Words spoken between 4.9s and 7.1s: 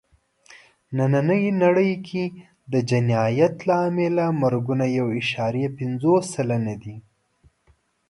یو عشاریه پینځه سلنه دي.